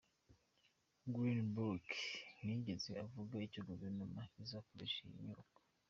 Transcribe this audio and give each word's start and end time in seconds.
Grundboeck 1.13 1.89
ntiyigeze 2.41 2.91
avuga 3.05 3.35
icyo 3.47 3.61
guverinoma 3.67 4.21
izakoresha 4.43 4.99
iyo 5.03 5.17
inyubako. 5.21 5.59